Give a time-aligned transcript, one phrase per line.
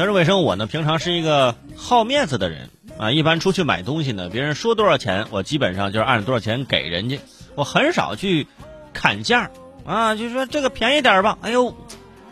[0.00, 0.66] 全是为什么我呢？
[0.66, 7.20] 平常是一个好面子的人啊，一般出去买东西呢，别人说多少钱，我基本上就是按多少钱给人家，
[7.54, 8.46] 我很少去
[8.94, 9.50] 砍价
[9.84, 11.36] 啊，就说这个便宜点吧。
[11.42, 11.76] 哎呦，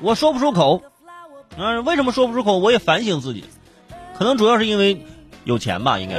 [0.00, 0.82] 我说不出口
[1.58, 2.56] 啊，为什么说不出口？
[2.56, 3.44] 我也反省自己，
[4.18, 5.04] 可能主要是因为
[5.44, 6.16] 有钱吧，应该。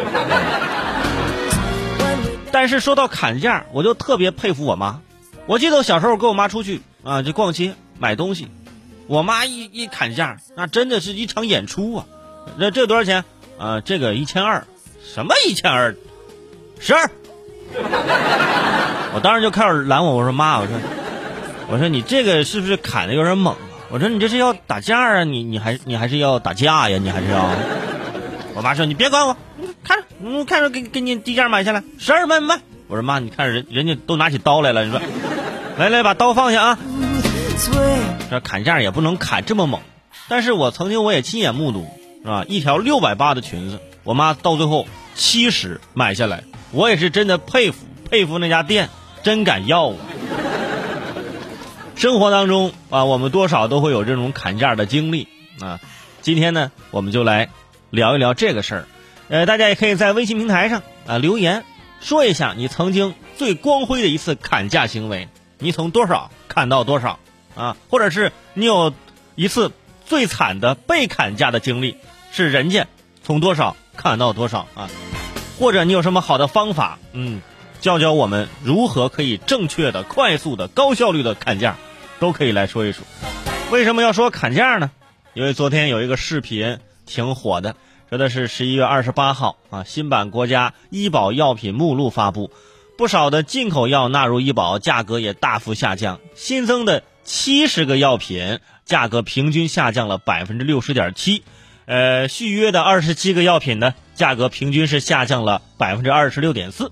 [2.52, 5.02] 但是说到砍价，我就特别佩服我妈。
[5.48, 8.50] 我记得我小时候跟我妈出去啊，就逛街买东西。
[9.10, 12.06] 我妈一一砍价，那真的是一场演出啊！
[12.60, 13.26] 这这多少钱
[13.58, 13.82] 啊？
[13.82, 14.68] 这个一千二，
[15.04, 15.96] 什么一千二？
[16.80, 17.10] 十二。
[19.16, 20.76] 我当时就开始拦我，我说妈，我说，
[21.72, 23.60] 我说你这个是不是砍的有点猛啊？
[23.90, 25.24] 我说你这是要打架啊？
[25.24, 27.00] 你你还你还是要打架呀？
[27.02, 27.50] 你还是要？
[28.54, 29.36] 我妈说你别管我，
[29.84, 32.60] 看着，嗯，看着给给你低价买下来，十二卖不卖？
[32.88, 35.02] 我说妈，你看人人家都拿起刀来了，你说，
[35.80, 36.80] 来来把刀放下啊！
[38.30, 39.82] 这砍价也不能砍这么猛，
[40.30, 41.86] 但是我曾经我也亲眼目睹，
[42.22, 42.46] 是吧？
[42.48, 48.90] 一条六百八的裙子，我妈到最后七十买下来，我也是真的佩服佩服那家店，
[49.24, 49.96] 真敢要啊！
[51.96, 55.28] 生活当中啊，我们多少都会有这种砍价的经历
[55.60, 55.82] 啊。
[56.22, 57.50] 今天呢，我们就来
[57.90, 58.88] 聊一聊这个事儿，
[59.28, 61.66] 呃，大家也可以在微信平台上啊留言，
[62.00, 67.20] 说一下你曾经最光辉的一次砍价行为，你从多少砍到多少。
[67.56, 68.94] 啊，或者是你有
[69.36, 69.72] 一次
[70.06, 71.98] 最惨的被砍价的经历，
[72.32, 72.88] 是人家
[73.24, 74.90] 从多少砍到多少啊？
[75.60, 77.42] 或者你有什么好的方法，嗯，
[77.82, 81.76] 教教我们如何可以正确的、快速的、高效率的砍价，
[82.20, 83.04] 都可以来说一说。
[83.72, 84.90] 为什么要说砍价呢？
[85.34, 87.76] 因为昨天有一个视频挺火的，
[88.10, 92.52] 说的是十一月二十八号啊，新版国家医保药品目录发布，
[92.98, 97.04] 不少的进口药纳入医保，价格也大幅下降，新增的。
[97.30, 101.44] 七十个药品价格平均下降了百分之六十点七，
[101.86, 106.92] 呃，续约的二十七个药品呢，价格平均是下降了百分之二十六点四，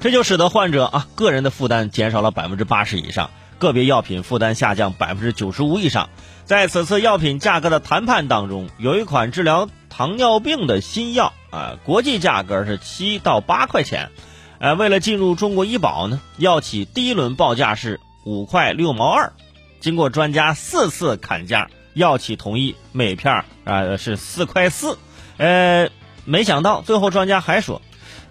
[0.00, 6.10] 这就使得患者啊个人的负担减少了百分之八十以上，个别药品负担下降百分之九十五以上。
[6.44, 14.10] 在此次药品价格的谈判当中，有一款治疗糖尿病的新药啊，国际价格是七到八块钱。
[14.60, 19.32] 呃，为了进入中国医保呢，药企第一轮报价是五块六毛二，
[19.80, 24.98] 经过专家四次砍价，药企同意每片啊是四块四，
[25.38, 25.88] 呃，
[26.26, 27.80] 没想到最后专家还说，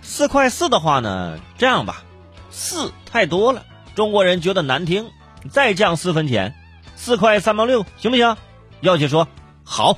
[0.03, 2.03] 四块四的话呢，这样吧，
[2.51, 3.65] 四太多了，
[3.95, 5.09] 中国人觉得难听，
[5.49, 6.53] 再降四分钱，
[6.95, 8.37] 四块三毛六行不行？
[8.81, 9.27] 药企说
[9.63, 9.97] 好，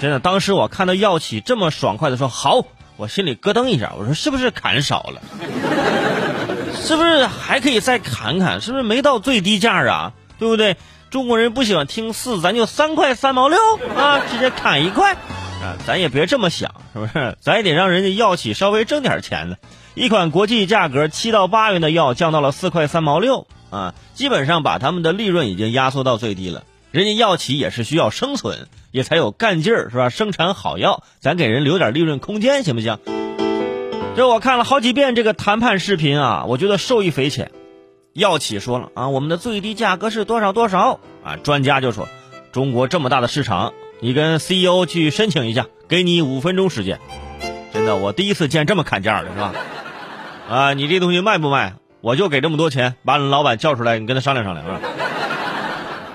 [0.00, 2.64] 真的，当时我看到药企这么爽快的说好。
[2.96, 5.22] 我心里咯噔一下，我说是不是砍少了？
[6.74, 8.60] 是不是还可以再砍砍？
[8.60, 10.12] 是不是没到最低价啊？
[10.38, 10.76] 对不对？
[11.10, 13.58] 中国人不喜欢听四，咱就三块三毛六
[13.96, 15.76] 啊，直接砍一块啊！
[15.86, 17.36] 咱也别这么想，是不是？
[17.40, 19.56] 咱也得让人家药企稍微挣点钱呢。
[19.94, 26.62] 一款国际价格七到八元的药降到了四块三毛六啊，基本上把他们的利润已经压缩到最低了。
[26.92, 30.10] 人家药企也是需要生存，也才有干劲儿，是吧？
[30.10, 32.98] 生产好药，咱给人留点利润空间，行不行？
[34.14, 37.50] 这我看了好几遍这个谈判视频啊，我觉得受益匪浅。
[38.12, 41.36] 药企说了啊，我们的最低价格是多少多少啊？
[41.42, 42.06] 专家就说，
[42.52, 47.00] 中国这么大的市场，你跟 CEO 去申请一下，给你五分钟时间。
[47.72, 49.54] 真的，我第一次见这么砍价的，是吧？
[50.46, 51.72] 啊，你这东西卖不卖？
[52.02, 54.80] 我就给这么多钱，把你老板叫出来，你跟他商量商量，是吧？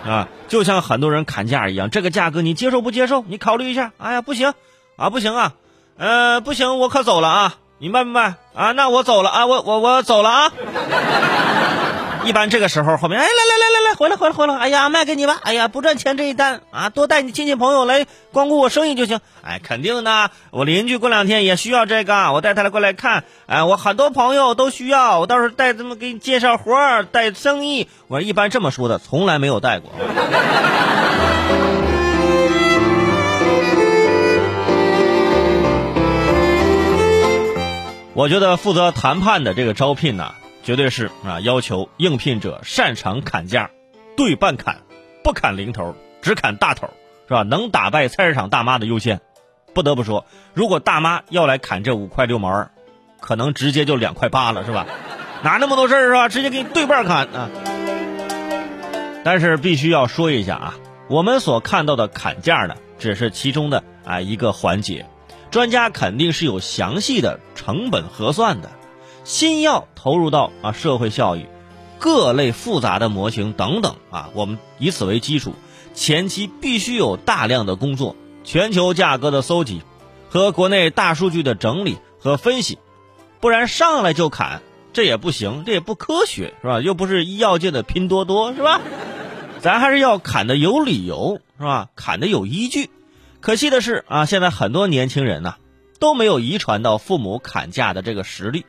[0.07, 3.23] 啊，就像很多人砍价一样，这个价格你接受不接受？
[3.27, 3.91] 你考虑一下。
[3.97, 4.53] 哎呀，不行，
[4.95, 5.53] 啊，不行啊，
[5.97, 8.35] 呃，不行，我可走了啊，你卖不卖？
[8.55, 10.51] 啊，那我走了啊，我我我走了啊。
[12.25, 13.66] 一般这个时候后面，哎，来来来来来，
[13.97, 19.19] 回来回来回来，哎呀，卖给你吧，哎呀，不赚钱这一单啊，多带你亲戚朋友来光顾我生意就行。
[19.41, 23.23] 哎，肯定的，我邻居过两天也需要这个，我带他来过来看。
[23.47, 27.89] 哎，我很多朋友都需要，我到时候带他们给你介绍活儿，带生意。
[28.07, 29.91] 我一般这么说的，从来没有带过。
[38.13, 40.35] 我觉得负责谈判的这个招聘呢。
[40.63, 43.69] 绝对是啊，要求应聘者擅长砍价，
[44.17, 44.81] 对半砍，
[45.23, 46.89] 不砍零头，只砍大头，
[47.27, 47.43] 是吧？
[47.43, 49.21] 能打败菜市场大妈的优先。
[49.73, 50.25] 不得不说，
[50.55, 52.71] 如果大妈要来砍这五块六毛二，
[53.21, 54.87] 可能直接就两块八了，是吧？
[55.43, 56.27] 哪那么多事儿是吧？
[56.29, 57.49] 直接给你对半砍啊！
[59.23, 60.75] 但是必须要说一下啊，
[61.09, 65.05] 我们所看到的砍价呢，只是其中的啊一个环节，
[65.51, 68.71] 专家肯定是有详细的成本核算的。
[69.23, 71.45] 新药投入到啊社会效益，
[71.99, 75.53] 各类复杂的模型等等啊，我们以此为基础，
[75.93, 79.81] 前期必须有大量的工作，全球价格的搜集
[80.29, 82.77] 和国内大数据的整理和分析，
[83.39, 84.61] 不然上来就砍，
[84.93, 86.81] 这也不行，这也不科学，是吧？
[86.81, 88.79] 又不是医药界的拼多多，是吧？
[89.59, 91.89] 咱还是要砍的有理由，是吧？
[91.95, 92.89] 砍的有依据。
[93.39, 95.55] 可惜的是啊，现在很多年轻人呐
[95.99, 98.65] 都没有遗传到父母砍价的这个实力。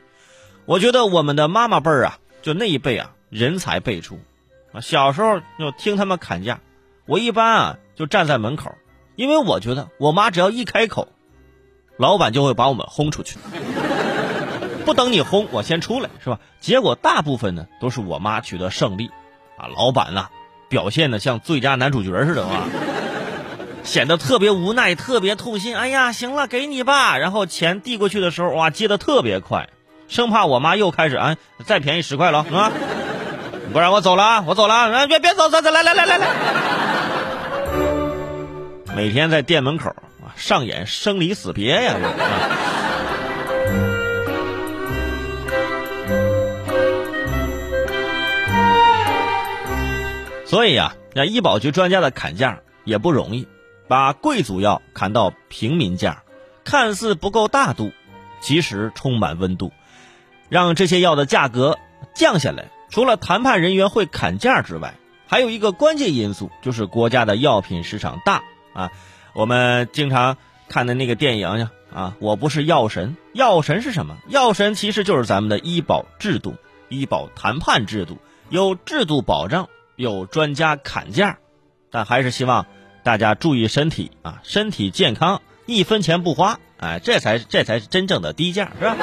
[0.65, 4.19] 我觉得我们的妈妈辈儿啊，就那一辈啊，人才辈出
[4.71, 4.81] 啊。
[4.81, 6.59] 小时候就听他们砍价，
[7.05, 8.75] 我一般啊就站在门口，
[9.15, 11.07] 因为我觉得我妈只要一开口，
[11.97, 13.37] 老板就会把我们轰出去。
[14.85, 16.39] 不等你轰，我先出来，是吧？
[16.59, 19.11] 结果大部分呢都是我妈取得胜利，
[19.57, 20.29] 啊，老板呐
[20.67, 22.67] 表现的像最佳男主角似的啊。
[23.83, 25.75] 显得特别无奈，特别痛心。
[25.75, 27.17] 哎呀，行了，给你吧。
[27.17, 29.69] 然后钱递过去的时候，哇，接的特别快，
[30.07, 32.71] 生怕我妈又开始啊，再便宜十块了啊，
[33.71, 36.27] 不然我走了啊，我走了啊，别别走，走走，来来来来来。
[38.95, 39.89] 每天在店门口
[40.21, 41.95] 啊，上演生离死别呀。
[50.45, 53.47] 所以呀，那医保局专家的砍价也不容易。
[53.87, 56.23] 把贵族药砍到平民价，
[56.63, 57.91] 看似不够大度，
[58.39, 59.71] 其实充满温度。
[60.47, 61.77] 让这些药的价格
[62.13, 64.95] 降下来，除了谈判人员会砍价之外，
[65.27, 68.43] 还有一个关键因素就是国家的药品市场大
[68.73, 68.91] 啊。
[69.33, 70.37] 我们经常
[70.67, 74.17] 看的那个电影呀，啊，我不是药神，药神是什么？
[74.27, 76.55] 药神其实就是咱们的医保制度、
[76.89, 78.17] 医保谈判制度，
[78.49, 81.37] 有制度保障，有专家砍价，
[81.91, 82.65] 但还是希望。
[83.01, 88.97] 大家注意身体啊，身体健康，一分钱不花，哎，这才这才是真正的低价，是吧？